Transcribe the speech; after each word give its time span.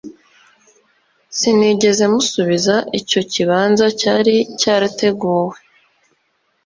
Sinigeze 1.37 2.03
musubiza 2.13 2.75
Icyo 2.99 3.21
kibanza 3.31 3.85
cyari 3.99 4.35
cyarateguwe 4.59 5.57